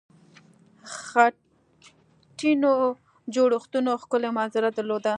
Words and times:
خټینو 0.97 2.71
جوړښتونو 3.33 3.91
ښکلې 4.03 4.29
منظره 4.37 4.69
درلوده. 4.77 5.09